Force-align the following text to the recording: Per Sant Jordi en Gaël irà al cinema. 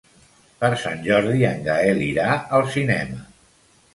Per 0.63 0.69
Sant 0.83 1.03
Jordi 1.07 1.43
en 1.51 1.61
Gaël 1.69 2.01
irà 2.07 2.31
al 2.59 2.67
cinema. 2.79 3.21